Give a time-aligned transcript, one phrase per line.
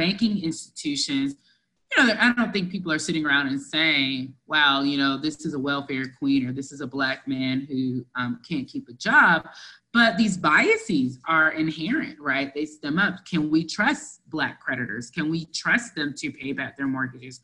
[0.00, 1.34] banking institutions,
[1.94, 5.44] you know, I don't think people are sitting around and saying, wow, you know, this
[5.44, 8.94] is a welfare queen or this is a black man who um, can't keep a
[8.94, 9.46] job.
[9.92, 12.50] But these biases are inherent, right?
[12.54, 13.26] They stem up.
[13.28, 15.10] Can we trust black creditors?
[15.10, 17.42] Can we trust them to pay back their mortgages?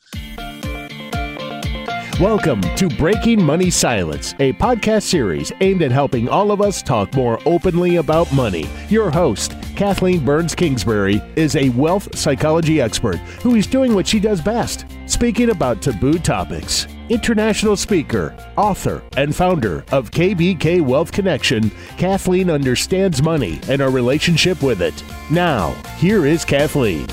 [2.18, 7.14] Welcome to Breaking Money Silence, a podcast series aimed at helping all of us talk
[7.14, 8.64] more openly about money.
[8.88, 14.18] Your host, Kathleen Burns Kingsbury, is a wealth psychology expert who is doing what she
[14.18, 16.86] does best speaking about taboo topics.
[17.08, 24.62] International speaker, author, and founder of KBK Wealth Connection, Kathleen understands money and our relationship
[24.62, 25.04] with it.
[25.30, 27.06] Now, here is Kathleen.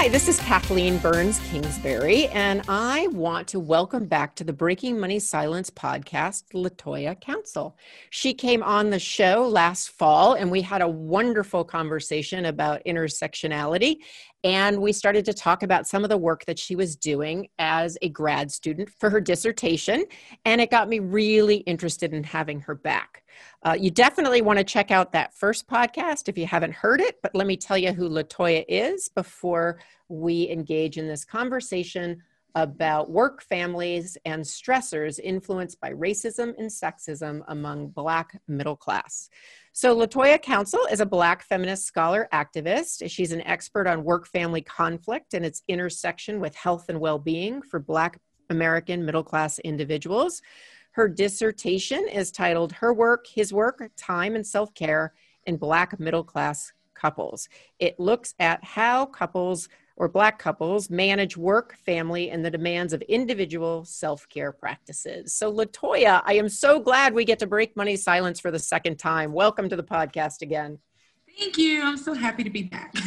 [0.00, 4.98] Hi, this is Kathleen Burns Kingsbury, and I want to welcome back to the Breaking
[4.98, 7.76] Money Silence podcast, Latoya Council.
[8.08, 13.98] She came on the show last fall, and we had a wonderful conversation about intersectionality.
[14.42, 17.98] And we started to talk about some of the work that she was doing as
[18.02, 20.04] a grad student for her dissertation.
[20.44, 23.22] And it got me really interested in having her back.
[23.62, 27.18] Uh, you definitely want to check out that first podcast if you haven't heard it,
[27.22, 32.22] but let me tell you who Latoya is before we engage in this conversation
[32.54, 39.28] about work families and stressors influenced by racism and sexism among Black middle class.
[39.72, 43.08] So, Latoya Council is a Black feminist scholar activist.
[43.10, 47.62] She's an expert on work family conflict and its intersection with health and well being
[47.62, 48.18] for Black
[48.50, 50.42] American middle class individuals.
[50.92, 55.14] Her dissertation is titled Her Work, His Work, Time and Self Care
[55.46, 57.48] in Black Middle Class Couples.
[57.78, 63.02] It looks at how couples or Black couples manage work, family, and the demands of
[63.02, 65.32] individual self care practices.
[65.34, 68.98] So, Latoya, I am so glad we get to break money silence for the second
[68.98, 69.32] time.
[69.32, 70.78] Welcome to the podcast again.
[71.38, 71.82] Thank you.
[71.82, 72.94] I'm so happy to be back.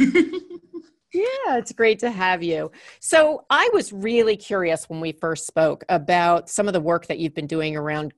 [1.15, 2.71] Yeah, it's great to have you.
[2.99, 7.19] So, I was really curious when we first spoke about some of the work that
[7.19, 8.15] you've been doing around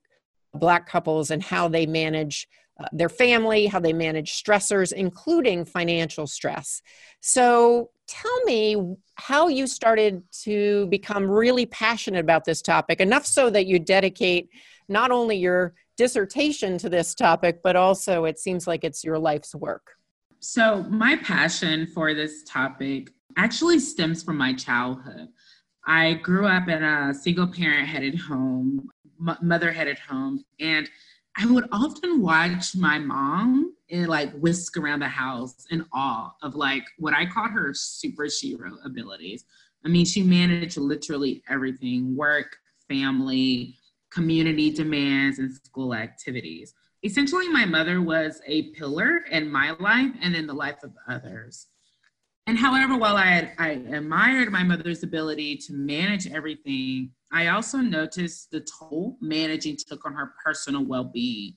[0.53, 2.47] Black couples and how they manage
[2.79, 6.81] uh, their family, how they manage stressors, including financial stress.
[7.21, 13.49] So, tell me how you started to become really passionate about this topic, enough so
[13.49, 14.49] that you dedicate
[14.87, 19.55] not only your dissertation to this topic, but also it seems like it's your life's
[19.55, 19.91] work.
[20.39, 25.29] So, my passion for this topic actually stems from my childhood.
[25.87, 30.89] I grew up in a single parent headed home, mother headed home, and
[31.37, 36.55] I would often watch my mom and like whisk around the house in awe of
[36.55, 39.45] like what I called her super shero abilities.
[39.83, 42.57] I mean, she managed literally everything work,
[42.87, 43.75] family,
[44.11, 46.73] community demands, and school activities
[47.05, 51.67] essentially my mother was a pillar in my life and in the life of others
[52.47, 58.51] and however while I, I admired my mother's ability to manage everything i also noticed
[58.51, 61.53] the toll managing took on her personal well-being.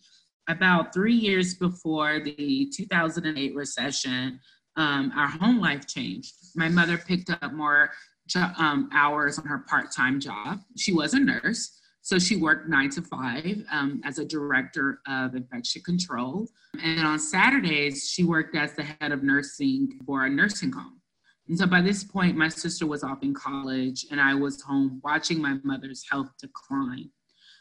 [0.48, 4.40] About three years before the 2008 recession
[4.76, 6.34] um, our home life changed.
[6.54, 7.90] My mother picked up more
[8.28, 10.60] jo- um, hours on her part-time job.
[10.76, 15.34] She was a nurse so she worked nine to five um, as a director of
[15.34, 16.48] infection control.
[16.82, 21.02] And on Saturdays, she worked as the head of nursing for a nursing home.
[21.48, 25.02] And so by this point, my sister was off in college and I was home
[25.04, 27.10] watching my mother's health decline.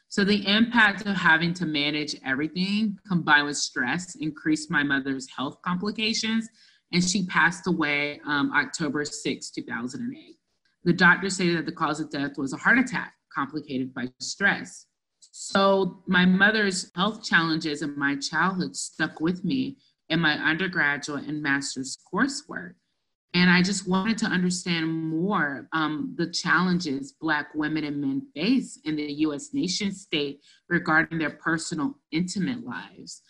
[0.07, 5.57] So the impact of having to manage everything combined with stress increased my mother's health
[5.62, 6.47] complications.
[6.94, 10.38] And she passed away um, October 6, 2008.
[10.86, 14.88] The doctor stated that the cause of death was a heart attack complicated by stress.
[15.20, 19.78] So my mother's health challenges in my childhood stuck with me
[20.09, 22.74] in my undergraduate and master's coursework.
[23.34, 28.80] And I just wanted to understand more um, the challenges Black women and men face
[28.86, 33.22] in the US nation state regarding their personal, intimate lives.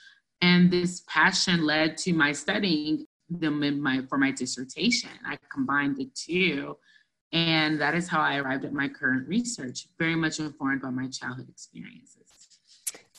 [0.41, 5.09] And this passion led to my studying them in my for my dissertation.
[5.25, 6.77] I combined the two
[7.37, 11.07] and that is how I arrived at my current research, very much informed by my
[11.07, 12.23] childhood experiences.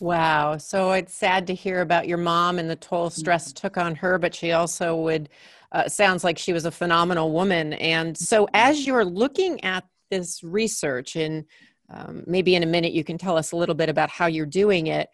[0.00, 0.59] Wow.
[0.59, 3.61] So it's sad to hear about your mom and the toll stress mm-hmm.
[3.61, 5.29] took on her, but she also would,
[5.73, 7.73] uh, sounds like she was a phenomenal woman.
[7.75, 8.56] And so mm-hmm.
[8.56, 11.44] as you're looking at this research, and
[11.91, 14.47] um, maybe in a minute you can tell us a little bit about how you're
[14.47, 15.09] doing it.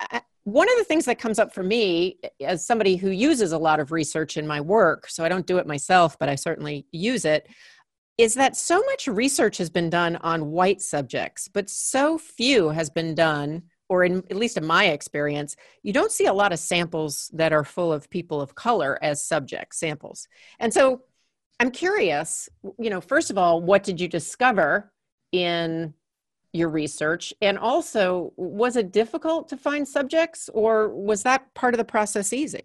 [0.00, 3.58] I, one of the things that comes up for me as somebody who uses a
[3.58, 6.86] lot of research in my work, so I don't do it myself, but I certainly
[6.90, 7.48] use it,
[8.18, 12.90] is that so much research has been done on white subjects, but so few has
[12.90, 16.58] been done or in at least in my experience, you don't see a lot of
[16.58, 20.28] samples that are full of people of color as subject samples.
[20.58, 21.02] And so
[21.58, 22.48] I'm curious,
[22.78, 24.92] you know, first of all, what did you discover
[25.32, 25.94] in
[26.52, 27.32] your research?
[27.40, 32.32] And also, was it difficult to find subjects or was that part of the process
[32.32, 32.62] easy?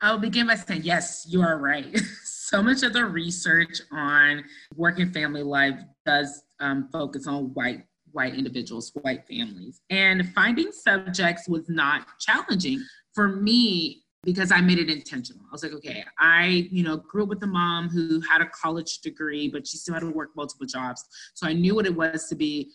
[0.00, 1.86] I'll begin by saying, yes, you are right.
[2.54, 4.44] so much of the research on
[4.76, 9.80] working family life does um, focus on white white individuals, white families.
[9.90, 12.80] And finding subjects was not challenging
[13.12, 15.42] for me because I made it intentional.
[15.42, 18.46] I was like, okay, I, you know, grew up with a mom who had a
[18.46, 21.04] college degree, but she still had to work multiple jobs.
[21.34, 22.70] So I knew what it was to be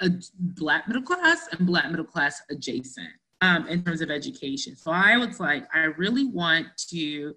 [0.00, 0.10] a
[0.56, 3.06] black middle class and black middle class adjacent
[3.40, 4.74] um, in terms of education.
[4.74, 7.36] So I was like, I really want to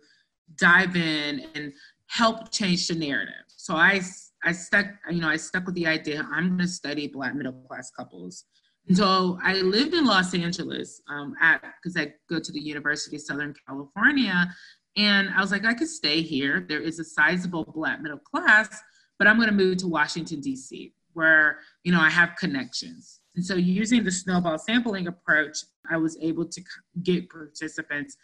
[0.56, 1.74] dive in and
[2.08, 3.34] help change the narrative.
[3.48, 4.02] So I
[4.44, 7.54] I stuck, you know, I stuck with the idea I'm going to study Black middle
[7.68, 8.46] class couples.
[8.88, 13.16] And so I lived in Los Angeles um, at because I go to the University
[13.16, 14.48] of Southern California,
[14.96, 16.64] and I was like, I could stay here.
[16.70, 18.80] There is a sizable Black middle class,
[19.18, 20.94] but I'm going to move to Washington D.C.
[21.14, 23.22] where you know I have connections.
[23.36, 25.58] And so using the snowball sampling approach,
[25.90, 26.62] I was able to
[27.02, 28.16] get participants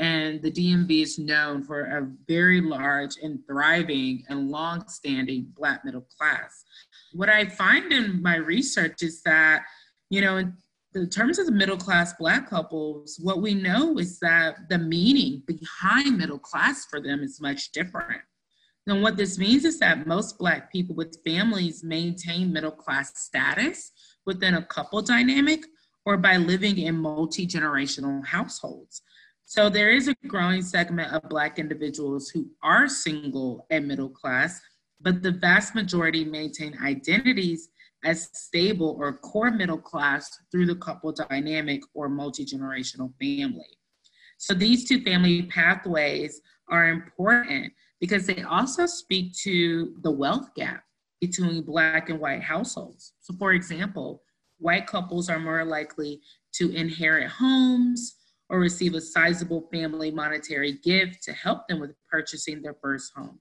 [0.00, 6.06] and the DMV is known for a very large and thriving and long-standing Black middle
[6.18, 6.64] class.
[7.12, 9.62] What I find in my research is that,
[10.08, 10.38] you know,
[10.94, 15.42] in, terms of the middle class Black couples, what we know is that the meaning
[15.46, 18.22] behind middle class for them is much different.
[18.86, 23.92] And what this means is that most Black people with families maintain middle class status
[24.24, 25.60] within a couple dynamic
[26.06, 29.02] or by living in multi generational households.
[29.50, 34.60] So there is a growing segment of Black individuals who are single and middle class,
[35.00, 37.70] but the vast majority maintain identities
[38.04, 43.76] as stable or core middle class through the couple dynamic or multi generational family.
[44.38, 50.84] So these two family pathways are important because they also speak to the wealth gap
[51.20, 53.14] between Black and white households.
[53.20, 54.22] So, for example,
[54.58, 56.20] white couples are more likely
[56.52, 58.14] to inherit homes
[58.50, 63.38] or receive a sizable family monetary gift to help them with purchasing their first home.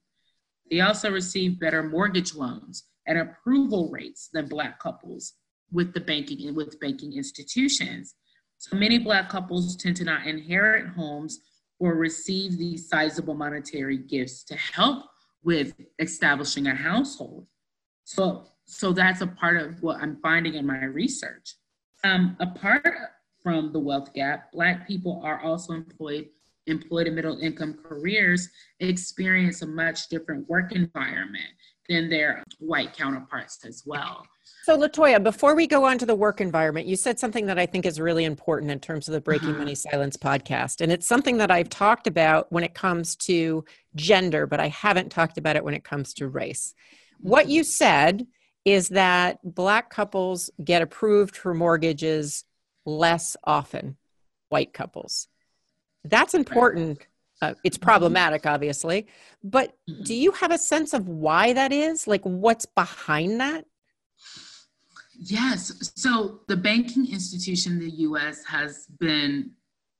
[0.69, 5.33] They also receive better mortgage loans and approval rates than Black couples
[5.71, 8.15] with the banking and with banking institutions.
[8.59, 11.39] So many Black couples tend to not inherit homes
[11.79, 15.05] or receive these sizable monetary gifts to help
[15.43, 17.47] with establishing a household.
[18.03, 21.55] So, so that's a part of what I'm finding in my research.
[22.03, 22.85] Um, a part
[23.43, 26.27] from the wealth gap, Black people are also employed
[26.67, 28.49] employed in middle income careers
[28.79, 31.47] experience a much different work environment
[31.87, 34.23] than their white counterparts as well.
[34.63, 37.65] So, Latoya, before we go on to the work environment, you said something that I
[37.65, 39.59] think is really important in terms of the Breaking uh-huh.
[39.59, 40.81] Money Silence podcast.
[40.81, 43.65] And it's something that I've talked about when it comes to
[43.95, 46.75] gender, but I haven't talked about it when it comes to race.
[47.19, 48.27] What you said
[48.65, 52.43] is that Black couples get approved for mortgages
[52.85, 53.97] less often
[54.49, 55.27] white couples.
[56.03, 57.05] That's important.
[57.41, 59.07] Uh, it's problematic, obviously,
[59.43, 59.73] but
[60.03, 62.05] do you have a sense of why that is?
[62.05, 63.63] Like, what's behind that?
[65.17, 65.91] Yes.
[65.95, 69.51] So, the banking institution in the US has been,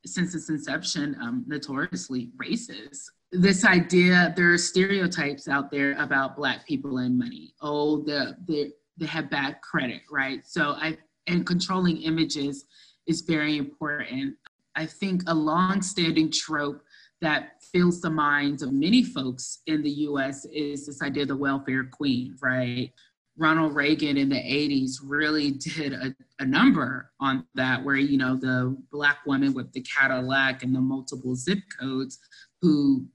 [0.06, 3.10] since its inception, um, notoriously racist.
[3.31, 7.54] This idea, there are stereotypes out there about Black people and money.
[7.62, 10.45] Oh, the, the, they have bad credit, right?
[10.45, 10.98] So, I,
[11.30, 12.66] and controlling images
[13.07, 14.36] is very important.
[14.76, 16.81] I think a long-standing trope
[17.21, 21.36] that fills the minds of many folks in the US is this idea of the
[21.36, 22.92] welfare queen, right?
[23.38, 28.36] Ronald Reagan in the 80s really did a, a, number on that, where, you know,
[28.36, 32.19] the Black woman with the Cadillac and the multiple zip codes
[32.62, 33.06] who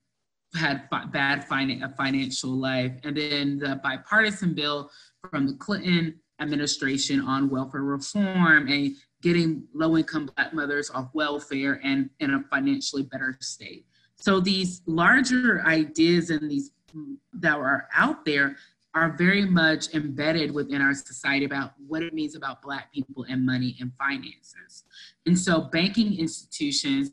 [0.55, 2.93] had fi- bad fin- a financial life.
[3.05, 4.91] And then the bipartisan bill
[5.31, 11.81] from the Clinton administration on welfare reform and getting low income Black mothers off welfare
[11.85, 13.87] and in a financially better state.
[14.17, 16.73] So these larger ideas and these
[17.33, 18.57] that are out there
[18.95, 23.45] are very much embedded within our society about what it means about Black people and
[23.45, 24.85] money and finances.
[25.27, 27.11] And so banking institutions,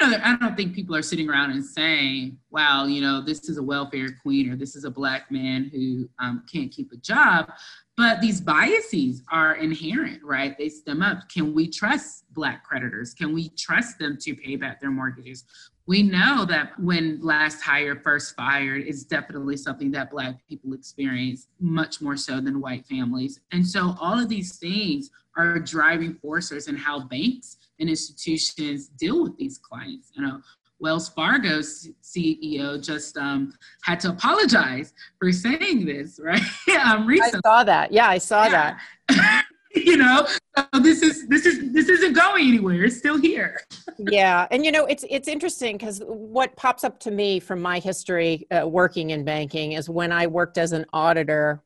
[0.00, 3.48] you know, I don't think people are sitting around and saying, wow, you know, this
[3.48, 6.96] is a welfare queen or this is a Black man who um, can't keep a
[6.96, 7.52] job.
[7.96, 10.56] But these biases are inherent, right?
[10.56, 11.28] They stem up.
[11.28, 13.12] Can we trust Black creditors?
[13.12, 15.44] Can we trust them to pay back their mortgages?
[15.86, 21.48] We know that when last hired, first fired is definitely something that Black people experience
[21.60, 23.40] much more so than white families.
[23.50, 29.22] And so all of these things are driving forces in how banks and institutions deal
[29.22, 30.10] with these clients.
[30.14, 30.40] You know,
[30.78, 36.42] Wells Fargo's CEO just um, had to apologize for saying this, right?
[36.84, 37.40] um, recently.
[37.44, 37.92] I saw that.
[37.92, 38.76] Yeah, I saw yeah.
[39.08, 39.44] that.
[39.74, 42.84] you know, so this is this is this isn't going anywhere.
[42.84, 43.60] It's still here.
[43.98, 47.78] yeah, and you know, it's it's interesting because what pops up to me from my
[47.78, 51.62] history uh, working in banking is when I worked as an auditor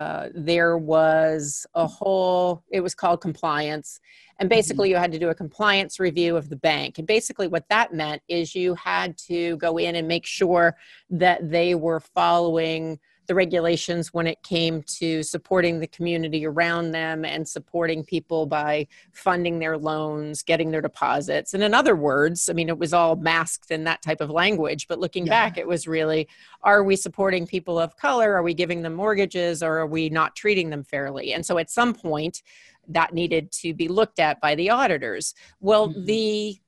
[0.00, 4.00] uh, there was a whole it was called compliance
[4.38, 4.56] and mm-hmm.
[4.56, 7.92] basically you had to do a compliance review of the bank and basically what that
[7.92, 10.76] meant is you had to go in and make sure
[11.10, 17.24] that they were following the regulations when it came to supporting the community around them
[17.24, 21.54] and supporting people by funding their loans, getting their deposits.
[21.54, 24.88] And in other words, I mean, it was all masked in that type of language,
[24.88, 25.48] but looking yeah.
[25.48, 26.28] back, it was really
[26.62, 28.34] are we supporting people of color?
[28.34, 31.32] Are we giving them mortgages or are we not treating them fairly?
[31.32, 32.42] And so at some point,
[32.88, 35.34] that needed to be looked at by the auditors.
[35.60, 36.04] Well, mm-hmm.
[36.04, 36.58] the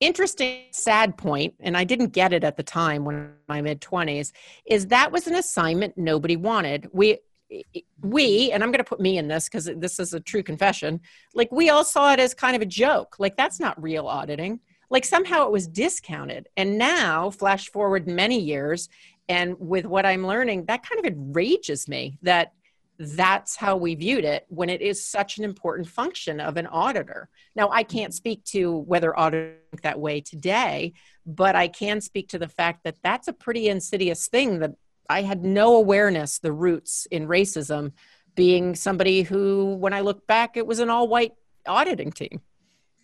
[0.00, 4.32] interesting sad point and i didn't get it at the time when my mid 20s
[4.66, 6.88] is that was an assignment nobody wanted.
[6.92, 7.18] We
[8.02, 11.00] we and i'm going to put me in this because this is a true confession
[11.34, 13.16] like we all saw it as kind of a joke.
[13.18, 14.60] Like that's not real auditing.
[14.90, 16.48] Like somehow it was discounted.
[16.56, 18.88] And now flash forward many years
[19.28, 22.52] and with what i'm learning that kind of enrages me that
[22.98, 27.28] that's how we viewed it when it is such an important function of an auditor.
[27.54, 32.38] Now, I can't speak to whether auditors that way today, but I can speak to
[32.38, 34.72] the fact that that's a pretty insidious thing that
[35.08, 37.92] I had no awareness the roots in racism
[38.34, 41.32] being somebody who, when I look back, it was an all white
[41.66, 42.40] auditing team.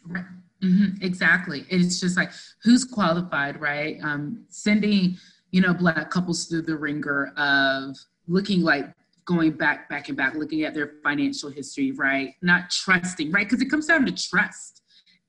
[0.08, 1.66] Mm-hmm, exactly.
[1.68, 2.32] It's just like
[2.62, 3.98] who's qualified, right?
[4.02, 5.16] Um, sending,
[5.50, 7.96] you know, black couples through the wringer of
[8.26, 8.92] looking like
[9.26, 12.34] going back, back and back, looking at their financial history, right?
[12.42, 13.46] Not trusting, right?
[13.48, 14.82] Because it comes down to trust.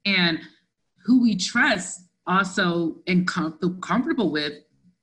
[0.05, 0.39] And
[1.05, 4.53] who we trust also and com- comfortable with,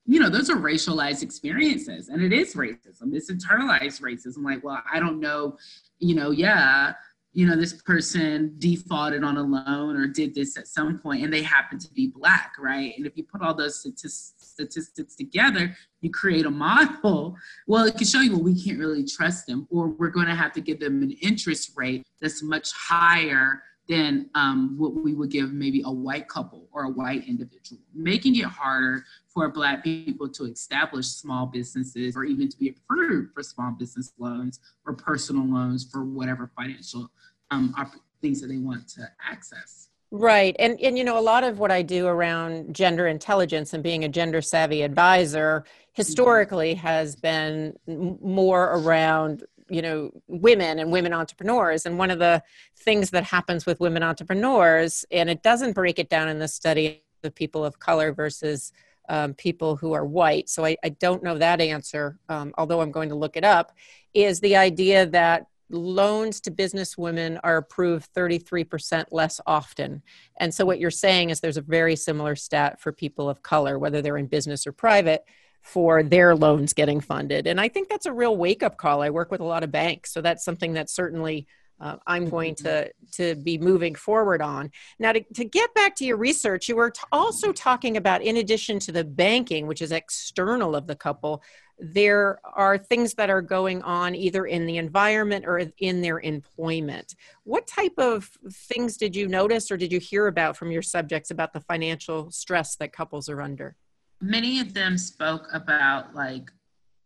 [0.04, 2.08] you know, those are racialized experiences.
[2.08, 3.14] And it is racism.
[3.14, 4.44] It's internalized racism.
[4.44, 5.56] Like, well, I don't know,
[5.98, 6.94] you know, yeah,
[7.34, 11.32] you know, this person defaulted on a loan or did this at some point and
[11.32, 12.92] they happen to be black, right?
[12.96, 17.34] And if you put all those statistics together, you create a model.
[17.66, 20.34] Well, it can show you, well, we can't really trust them, or we're going to
[20.34, 23.62] have to give them an interest rate that's much higher
[23.92, 28.36] than um, what we would give maybe a white couple or a white individual, making
[28.36, 33.42] it harder for Black people to establish small businesses or even to be approved for
[33.42, 37.10] small business loans or personal loans for whatever financial
[37.50, 37.74] um,
[38.22, 39.88] things that they want to access.
[40.10, 40.54] Right.
[40.58, 44.04] And and you know a lot of what I do around gender intelligence and being
[44.04, 51.86] a gender savvy advisor historically has been more around you know women and women entrepreneurs
[51.86, 52.42] and one of the
[52.76, 57.02] things that happens with women entrepreneurs and it doesn't break it down in the study
[57.24, 58.72] of people of color versus
[59.08, 62.92] um, people who are white so I, I don't know that answer um, although i'm
[62.92, 63.72] going to look it up
[64.14, 70.02] is the idea that loans to business women are approved 33% less often.
[70.38, 73.78] And so, what you're saying is there's a very similar stat for people of color,
[73.78, 75.24] whether they're in business or private,
[75.62, 77.46] for their loans getting funded.
[77.46, 79.00] And I think that's a real wake up call.
[79.00, 81.46] I work with a lot of banks, so that's something that certainly
[81.80, 84.70] uh, I'm going to to be moving forward on.
[84.98, 88.36] Now, to, to get back to your research, you were t- also talking about, in
[88.36, 91.42] addition to the banking, which is external of the couple,
[91.78, 97.16] there are things that are going on either in the environment or in their employment.
[97.42, 101.32] What type of things did you notice or did you hear about from your subjects
[101.32, 103.74] about the financial stress that couples are under?
[104.22, 106.50] Many of them spoke about like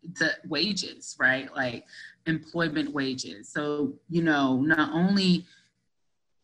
[0.03, 1.53] the wages, right?
[1.55, 1.85] Like
[2.27, 3.49] employment wages.
[3.49, 5.47] So, you know, not only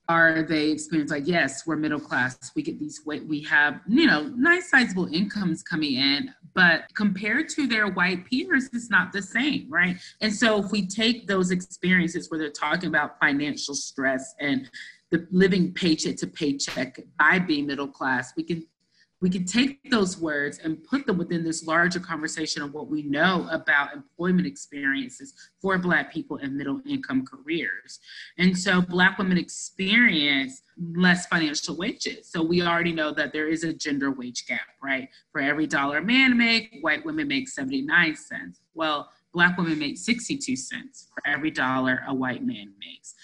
[0.08, 4.22] are they experienced like yes we're middle class we get these we have you know
[4.36, 9.66] nice sizable incomes coming in but compared to their white peers it's not the same
[9.70, 14.68] right and so if we take those experiences where they're talking about financial stress and
[15.10, 18.66] the living paycheck to paycheck by being middle class we can
[19.22, 23.02] we can take those words and put them within this larger conversation of what we
[23.02, 28.00] know about employment experiences for Black people in middle income careers.
[28.36, 30.62] And so, Black women experience
[30.96, 32.28] less financial wages.
[32.28, 35.08] So, we already know that there is a gender wage gap, right?
[35.30, 38.60] For every dollar a man make, white women make 79 cents.
[38.74, 43.14] Well, Black women make 62 cents for every dollar a white man makes.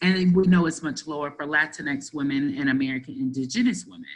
[0.00, 4.06] And we know it's much lower for Latinx women and American Indigenous women.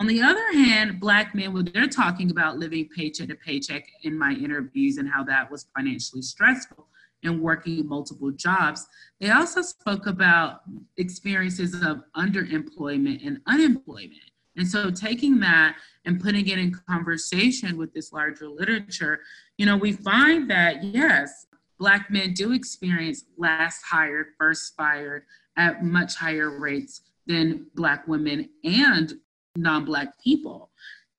[0.00, 4.16] On the other hand, Black men, when they're talking about living paycheck to paycheck in
[4.16, 6.88] my interviews and how that was financially stressful,
[7.24, 8.86] and working multiple jobs.
[9.20, 10.60] They also spoke about
[10.96, 14.30] experiences of underemployment and unemployment.
[14.56, 19.20] And so taking that and putting it in conversation with this larger literature,
[19.56, 21.46] you know, we find that yes,
[21.78, 25.24] Black men do experience last hired, first fired
[25.56, 29.14] at much higher rates than Black women and
[29.58, 30.70] non Black people.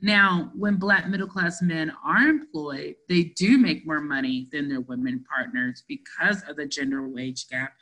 [0.01, 4.81] Now, when Black middle class men are employed, they do make more money than their
[4.81, 7.73] women partners because of the gender wage gap.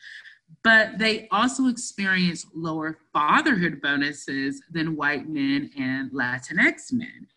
[0.63, 7.27] But they also experience lower fatherhood bonuses than white men and Latinx men.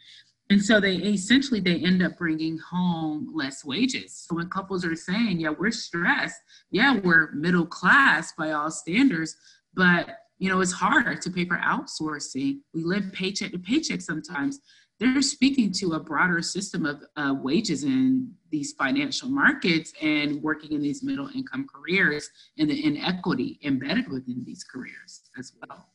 [0.48, 4.26] And so they essentially they end up bringing home less wages.
[4.28, 6.40] So when couples are saying, "Yeah, we're stressed.
[6.70, 9.36] Yeah, we're middle class by all standards,
[9.74, 10.08] but
[10.40, 12.59] you know it's hard to pay for outsourcing.
[12.75, 14.59] We live paycheck to paycheck sometimes."
[14.99, 20.73] They're speaking to a broader system of uh, wages in these financial markets and working
[20.73, 22.28] in these middle income careers
[22.59, 25.87] and the inequity embedded within these careers as well.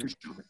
[0.00, 0.46] For sure.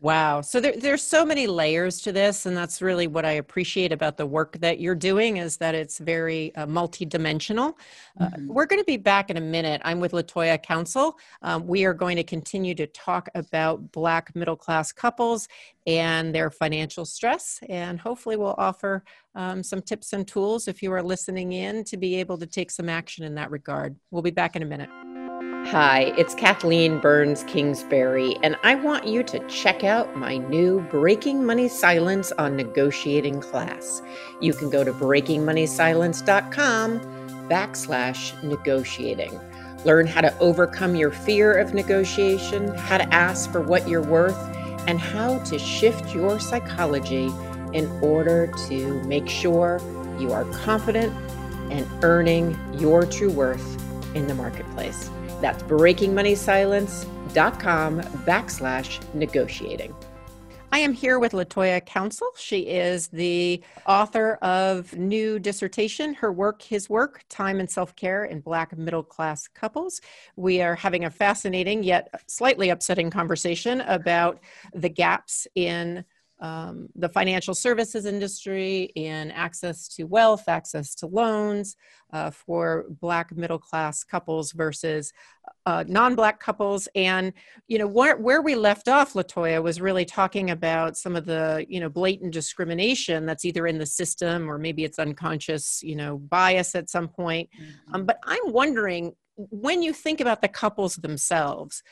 [0.00, 0.42] Wow.
[0.42, 4.16] So there, there's so many layers to this, and that's really what I appreciate about
[4.16, 7.74] the work that you're doing is that it's very uh, multidimensional.
[8.20, 8.48] Uh, mm-hmm.
[8.48, 9.82] Uh, we're going to be back in a minute.
[9.84, 11.18] I'm with Latoya Council.
[11.42, 15.48] Um, we are going to continue to talk about Black middle class couples
[15.84, 19.02] and their financial stress, and hopefully we'll offer
[19.34, 22.70] um, some tips and tools if you are listening in to be able to take
[22.70, 23.96] some action in that regard.
[24.12, 24.90] We'll be back in a minute.
[25.70, 31.44] Hi, it's Kathleen Burns Kingsbury, and I want you to check out my new Breaking
[31.44, 34.00] Money Silence on Negotiating class.
[34.40, 37.00] You can go to breakingmoneysilence.com
[37.50, 39.38] backslash negotiating.
[39.84, 44.38] Learn how to overcome your fear of negotiation, how to ask for what you're worth,
[44.88, 47.30] and how to shift your psychology
[47.74, 49.82] in order to make sure
[50.18, 51.12] you are confident
[51.70, 55.10] and earning your true worth in the marketplace.
[55.40, 59.94] That's breakingmoneysilence.com backslash negotiating.
[60.70, 62.28] I am here with Latoya Council.
[62.36, 68.40] She is the author of new dissertation, Her Work, His Work, Time and Self-Care in
[68.40, 70.02] Black Middle Class Couples.
[70.36, 74.40] We are having a fascinating yet slightly upsetting conversation about
[74.74, 76.04] the gaps in
[76.40, 81.76] um, the financial services industry in access to wealth, access to loans
[82.12, 85.12] uh, for Black middle class couples versus
[85.66, 86.88] uh, non Black couples.
[86.94, 87.32] And,
[87.66, 91.66] you know, where, where we left off, Latoya, was really talking about some of the,
[91.68, 96.18] you know, blatant discrimination that's either in the system or maybe it's unconscious, you know,
[96.18, 97.48] bias at some point.
[97.60, 97.94] Mm-hmm.
[97.94, 101.82] Um, but I'm wondering when you think about the couples themselves,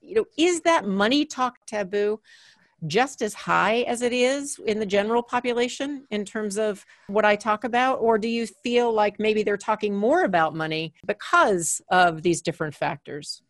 [0.00, 2.20] you know, is that money talk taboo?
[2.86, 7.36] Just as high as it is in the general population in terms of what I
[7.36, 7.96] talk about?
[7.96, 12.74] Or do you feel like maybe they're talking more about money because of these different
[12.74, 13.42] factors?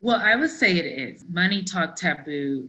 [0.00, 1.24] Well, I would say it is.
[1.28, 2.68] Money talk taboo.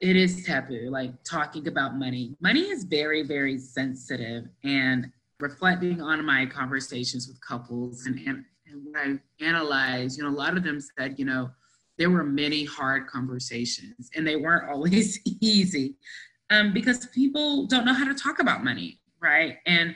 [0.00, 2.36] It is taboo, like talking about money.
[2.40, 4.44] Money is very, very sensitive.
[4.64, 10.30] And reflecting on my conversations with couples and, and, and what I analyzed, you know,
[10.30, 11.50] a lot of them said, you know,
[12.02, 15.94] there were many hard conversations and they weren't always easy
[16.50, 19.58] um, because people don't know how to talk about money right?
[19.66, 19.94] And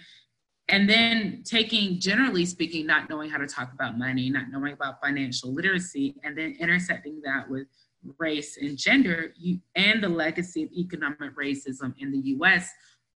[0.68, 5.00] and then taking generally speaking not knowing how to talk about money not knowing about
[5.02, 7.66] financial literacy and then intersecting that with
[8.18, 12.68] race and gender you, and the legacy of economic racism in the us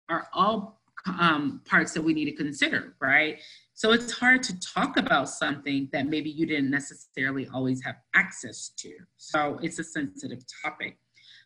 [0.09, 3.39] are all um, parts that we need to consider right
[3.79, 8.73] so it's hard to talk about something that maybe you didn't necessarily always have access
[8.79, 8.91] to.
[9.15, 10.97] So it's a sensitive topic.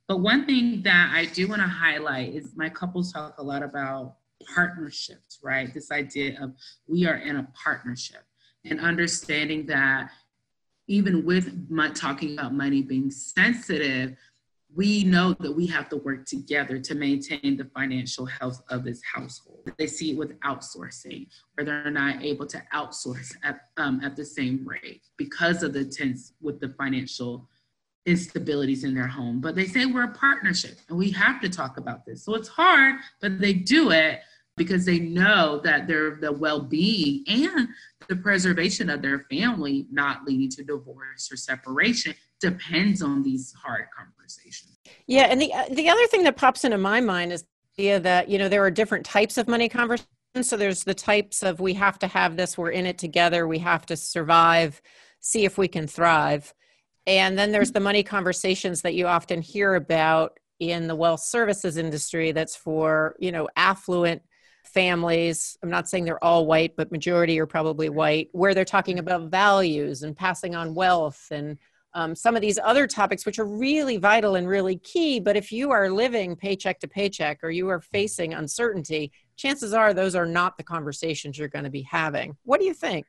[0.08, 3.62] But one thing that I do want to highlight is my couples talk a lot
[3.62, 4.16] about
[4.52, 5.72] partnerships, right?
[5.72, 6.56] This idea of
[6.88, 8.24] we are in a partnership
[8.66, 10.10] and understanding that
[10.88, 14.16] even with my talking about money being sensitive,
[14.76, 19.02] we know that we have to work together to maintain the financial health of this
[19.04, 19.72] household.
[19.78, 24.26] They see it with outsourcing, where they're not able to outsource at, um, at the
[24.26, 27.48] same rate because of the tense with the financial
[28.08, 29.40] instabilities in their home.
[29.40, 32.26] But they say we're a partnership and we have to talk about this.
[32.26, 34.22] So it's hard, but they do it
[34.58, 37.70] because they know that their the well-being and
[38.08, 43.86] the preservation of their family not leading to divorce or separation depends on these hard
[43.98, 44.78] conversations.
[45.08, 47.46] Yeah, and the uh, the other thing that pops into my mind is
[47.78, 50.10] the idea that you know there are different types of money conversations.
[50.42, 53.60] So there's the types of we have to have this, we're in it together, we
[53.60, 54.82] have to survive,
[55.20, 56.54] see if we can thrive.
[57.06, 61.78] And then there's the money conversations that you often hear about in the wealth services
[61.78, 64.24] industry that's for, you know, affluent
[64.64, 68.98] families i'm not saying they're all white but majority are probably white where they're talking
[68.98, 71.58] about values and passing on wealth and
[71.94, 75.52] um, some of these other topics which are really vital and really key but if
[75.52, 80.26] you are living paycheck to paycheck or you are facing uncertainty chances are those are
[80.26, 83.06] not the conversations you're going to be having what do you think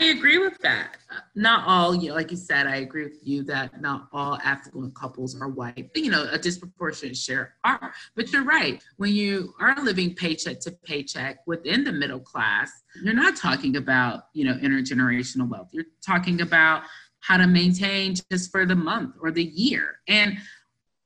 [0.00, 0.96] I agree with that.
[1.34, 4.94] Not all, you know, like you said, I agree with you that not all affluent
[4.94, 5.90] couples are white.
[5.94, 7.92] You know, a disproportionate share are.
[8.16, 8.82] But you're right.
[8.96, 12.70] When you are living paycheck to paycheck within the middle class,
[13.02, 15.68] you're not talking about, you know, intergenerational wealth.
[15.72, 16.84] You're talking about
[17.20, 20.00] how to maintain just for the month or the year.
[20.08, 20.38] And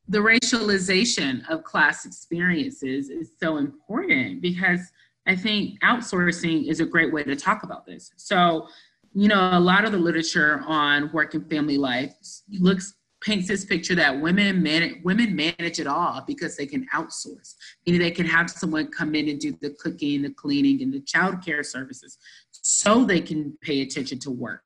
[0.09, 4.81] the racialization of class experiences is so important because
[5.27, 8.13] I think outsourcing is a great way to talk about this.
[8.17, 8.69] So,
[9.15, 12.15] you know, a lot of the literature on work and family life
[12.51, 17.55] looks paints this picture that women manage women manage it all because they can outsource.
[17.87, 21.01] Meaning they can have someone come in and do the cooking, the cleaning, and the
[21.01, 22.19] child care services
[22.51, 24.64] so they can pay attention to work.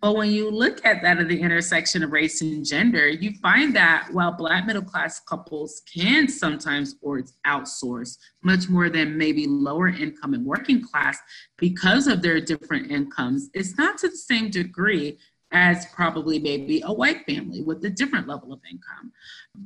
[0.00, 3.74] But when you look at that at the intersection of race and gender, you find
[3.74, 9.88] that while Black middle class couples can sometimes or outsource much more than maybe lower
[9.88, 11.18] income and working class
[11.56, 15.18] because of their different incomes, it's not to the same degree
[15.50, 19.10] as probably maybe a white family with a different level of income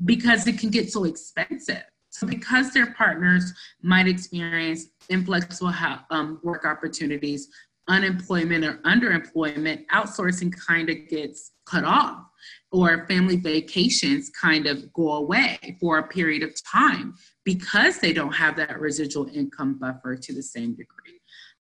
[0.05, 1.83] because it can get so expensive.
[2.09, 5.73] So, because their partners might experience inflexible
[6.11, 7.49] um, work opportunities,
[7.89, 12.25] unemployment or underemployment, outsourcing kind of gets cut off,
[12.71, 17.15] or family vacations kind of go away for a period of time
[17.45, 21.21] because they don't have that residual income buffer to the same degree.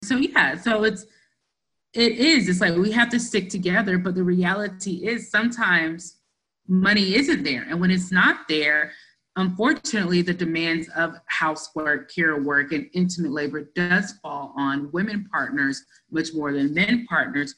[0.02, 1.06] So, yeah, so it's
[1.94, 6.16] it is it's like we have to stick together but the reality is sometimes
[6.68, 8.92] money isn't there and when it's not there
[9.36, 15.82] Unfortunately, the demands of housework, care work, and intimate labor does fall on women partners
[16.10, 17.54] much more than men partners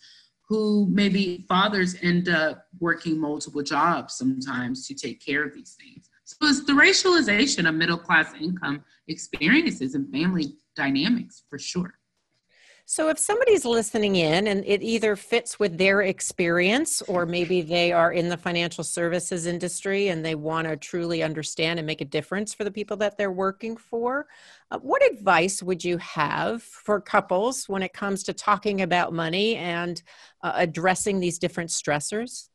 [0.48, 6.08] who maybe fathers end up working multiple jobs sometimes to take care of these things.
[6.24, 11.98] So it's the racialization of middle class income experiences and family dynamics for sure.
[12.86, 17.92] So, if somebody's listening in and it either fits with their experience, or maybe they
[17.92, 22.04] are in the financial services industry and they want to truly understand and make a
[22.04, 24.26] difference for the people that they're working for,
[24.70, 29.56] uh, what advice would you have for couples when it comes to talking about money
[29.56, 30.02] and
[30.42, 32.50] uh, addressing these different stressors?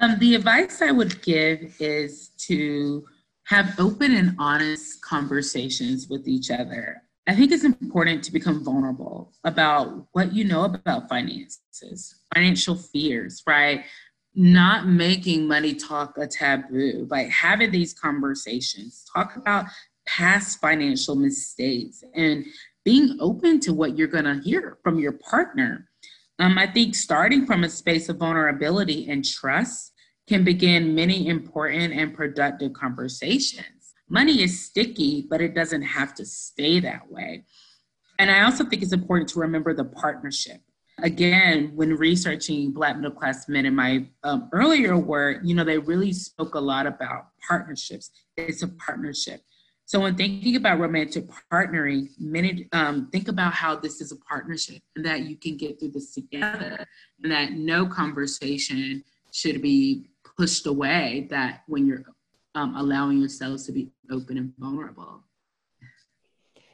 [0.00, 3.06] Um, the advice I would give is to
[3.44, 9.34] have open and honest conversations with each other I think it's important to become vulnerable
[9.44, 13.84] about what you know about finances, financial fears, right?
[14.34, 19.66] Not making money talk a taboo, by having these conversations, talk about
[20.06, 22.46] past financial mistakes and
[22.82, 25.86] being open to what you're going to hear from your partner.
[26.38, 29.92] Um, I think starting from a space of vulnerability and trust
[30.28, 33.77] can begin many important and productive conversations
[34.08, 37.44] money is sticky, but it doesn't have to stay that way.
[38.18, 40.60] And I also think it's important to remember the partnership.
[41.00, 45.78] Again, when researching Black middle class men in my um, earlier work, you know, they
[45.78, 48.10] really spoke a lot about partnerships.
[48.36, 49.42] It's a partnership.
[49.84, 54.82] So when thinking about romantic partnering, many um, think about how this is a partnership
[54.96, 56.84] and that you can get through this together,
[57.22, 61.28] and that no conversation should be pushed away.
[61.30, 62.04] That when you're
[62.58, 65.22] um, allowing yourselves to be open and vulnerable.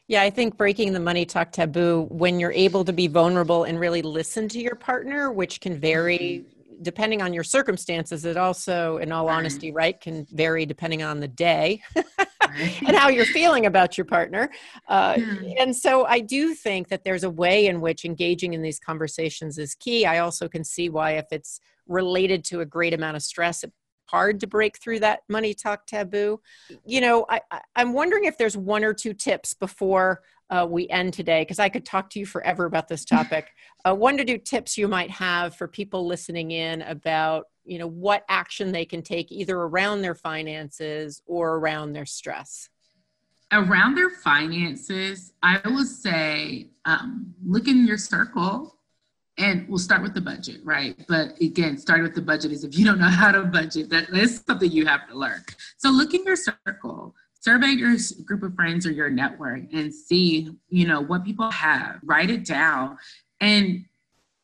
[0.06, 3.80] Yeah, I think breaking the money talk taboo when you're able to be vulnerable and
[3.80, 6.44] really listen to your partner, which can vary
[6.82, 8.24] depending on your circumstances.
[8.24, 11.82] It also, in all honesty, right, can vary depending on the day
[12.86, 14.50] and how you're feeling about your partner.
[14.88, 15.18] Uh.
[15.58, 19.56] And so I do think that there's a way in which engaging in these conversations
[19.56, 20.04] is key.
[20.04, 23.72] I also can see why, if it's related to a great amount of stress, it
[24.06, 26.40] hard to break through that money talk taboo.
[26.84, 27.40] You know, I,
[27.76, 31.68] I'm wondering if there's one or two tips before uh, we end today, because I
[31.68, 33.48] could talk to you forever about this topic.
[33.84, 37.88] Uh, one to two tips you might have for people listening in about, you know,
[37.88, 42.68] what action they can take either around their finances or around their stress.
[43.52, 48.73] Around their finances, I will say um, look in your circle
[49.36, 50.96] and we'll start with the budget, right?
[51.08, 54.10] But again, starting with the budget is if you don't know how to budget, that
[54.10, 55.42] is something you have to learn.
[55.76, 60.56] So look in your circle, survey your group of friends or your network and see,
[60.68, 62.96] you know, what people have, write it down.
[63.40, 63.84] And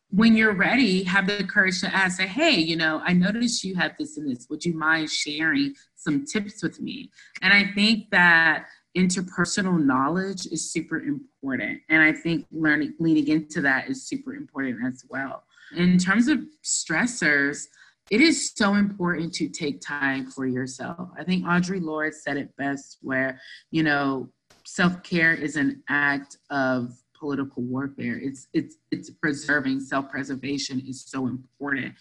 [0.09, 3.75] when you're ready, have the courage to ask, say, hey, you know, I noticed you
[3.75, 4.47] have this and this.
[4.49, 7.09] Would you mind sharing some tips with me?
[7.41, 8.65] And I think that
[8.97, 11.79] interpersonal knowledge is super important.
[11.89, 15.43] And I think learning, leading into that is super important as well.
[15.75, 17.67] In terms of stressors,
[18.09, 21.09] it is so important to take time for yourself.
[21.17, 23.39] I think Audre Lorde said it best where,
[23.71, 24.29] you know,
[24.65, 28.19] self-care is an act of political warfare.
[28.21, 31.93] It's it's it's preserving self-preservation is so important.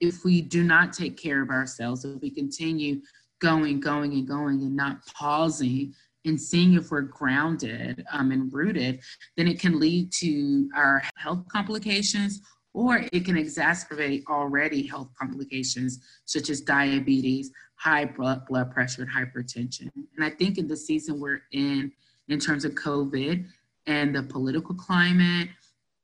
[0.00, 3.02] If we do not take care of ourselves, if we continue
[3.40, 5.92] going, going, and going, and not pausing
[6.24, 9.00] and seeing if we're grounded um, and rooted,
[9.36, 12.40] then it can lead to our health complications
[12.74, 19.90] or it can exacerbate already health complications such as diabetes, high blood, pressure, and hypertension.
[20.16, 21.92] And I think in the season we're in,
[22.28, 23.46] in terms of COVID
[23.86, 25.48] and the political climate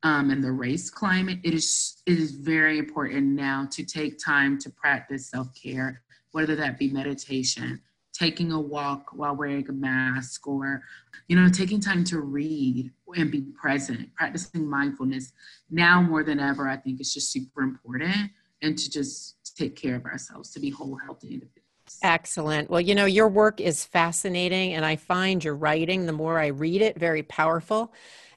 [0.02, 4.58] um, and the race climate, it is, it is very important now to take time
[4.60, 7.80] to practice self care, whether that be meditation,
[8.14, 10.82] taking a walk while wearing a mask or
[11.28, 15.32] you know taking time to read and be present practicing mindfulness
[15.70, 18.30] now more than ever i think it's just super important
[18.62, 21.64] and to just take care of ourselves to be whole healthy individuals
[22.02, 22.70] Excellent.
[22.70, 26.46] Well, you know, your work is fascinating, and I find your writing, the more I
[26.46, 27.92] read it, very powerful.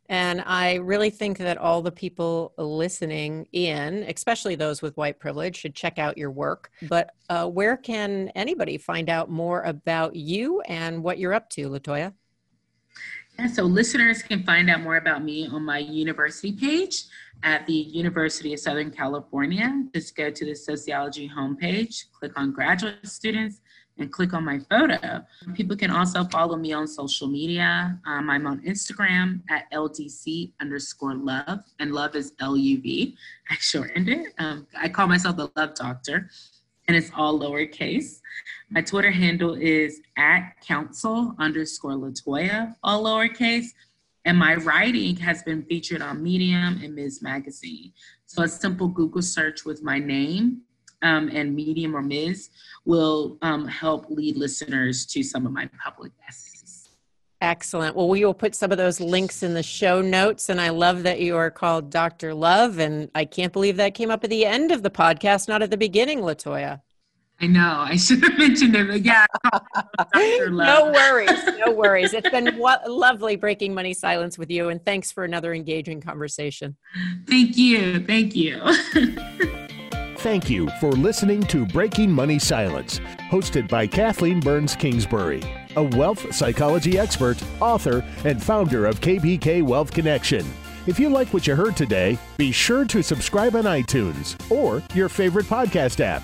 [0.09, 5.57] And I really think that all the people listening in, especially those with white privilege,
[5.57, 6.71] should check out your work.
[6.83, 11.69] But uh, where can anybody find out more about you and what you're up to,
[11.69, 12.13] Latoya?
[13.37, 17.03] Yeah, so listeners can find out more about me on my university page
[17.43, 19.83] at the University of Southern California.
[19.93, 23.61] Just go to the sociology homepage, click on graduate students,
[23.99, 25.23] and click on my photo.
[25.53, 27.99] People can also follow me on social media.
[28.05, 33.17] Um, I'm on Instagram at LDC underscore love, and love is L U V.
[33.49, 34.33] I shortened it.
[34.39, 36.29] Um, I call myself the love doctor,
[36.87, 38.19] and it's all lowercase.
[38.69, 43.67] My Twitter handle is at council underscore Latoya, all lowercase.
[44.25, 47.21] And my writing has been featured on Medium and Ms.
[47.21, 47.93] Magazine.
[48.25, 50.63] So a simple Google search with my name
[51.01, 52.49] um, and Medium or Ms.
[52.85, 56.57] will um, help lead listeners to some of my public essays.
[57.39, 57.95] Excellent.
[57.95, 60.49] Well, we will put some of those links in the show notes.
[60.49, 62.33] And I love that you are called Dr.
[62.33, 62.79] Love.
[62.79, 65.69] And I can't believe that came up at the end of the podcast, not at
[65.69, 66.81] the beginning, Latoya.
[67.39, 67.85] I know.
[67.87, 69.25] I should have mentioned it, but yeah.
[70.49, 71.39] no worries.
[71.63, 72.13] No worries.
[72.13, 74.69] It's been lovely breaking money silence with you.
[74.69, 76.75] And thanks for another engaging conversation.
[77.27, 78.03] Thank you.
[78.05, 78.61] Thank you.
[80.17, 82.99] Thank you for listening to Breaking Money Silence,
[83.29, 85.43] hosted by Kathleen Burns Kingsbury,
[85.75, 90.43] a wealth psychology expert, author, and founder of KBK Wealth Connection.
[90.87, 95.07] If you like what you heard today, be sure to subscribe on iTunes or your
[95.07, 96.23] favorite podcast app